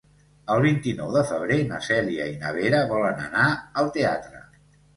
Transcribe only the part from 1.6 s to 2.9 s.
na Cèlia i na Vera